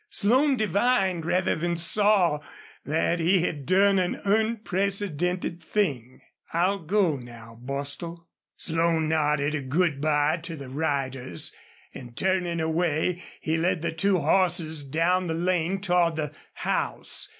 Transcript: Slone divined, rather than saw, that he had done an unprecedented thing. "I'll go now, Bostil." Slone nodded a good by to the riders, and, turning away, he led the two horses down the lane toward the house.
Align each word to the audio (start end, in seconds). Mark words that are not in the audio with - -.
Slone 0.09 0.57
divined, 0.57 1.27
rather 1.27 1.55
than 1.55 1.77
saw, 1.77 2.39
that 2.83 3.19
he 3.19 3.41
had 3.41 3.67
done 3.67 3.99
an 3.99 4.15
unprecedented 4.25 5.61
thing. 5.61 6.21
"I'll 6.51 6.79
go 6.79 7.17
now, 7.17 7.59
Bostil." 7.61 8.27
Slone 8.57 9.07
nodded 9.07 9.53
a 9.53 9.61
good 9.61 10.01
by 10.01 10.37
to 10.37 10.55
the 10.55 10.69
riders, 10.69 11.53
and, 11.93 12.17
turning 12.17 12.59
away, 12.59 13.21
he 13.41 13.57
led 13.59 13.83
the 13.83 13.91
two 13.91 14.17
horses 14.17 14.81
down 14.81 15.27
the 15.27 15.35
lane 15.35 15.79
toward 15.81 16.15
the 16.15 16.31
house. 16.55 17.29